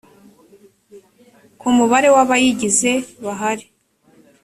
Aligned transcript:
ku 1.59 1.67
mubare 1.77 2.09
w 2.15 2.17
abayigize 2.23 2.91
bahari 3.25 3.65